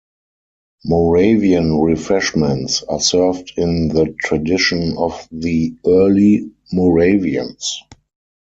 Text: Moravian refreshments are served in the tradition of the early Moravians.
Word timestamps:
Moravian 0.83 1.79
refreshments 1.79 2.81
are 2.81 2.99
served 2.99 3.53
in 3.55 3.87
the 3.89 4.07
tradition 4.19 4.97
of 4.97 5.27
the 5.31 5.75
early 5.85 6.49
Moravians. 6.73 7.83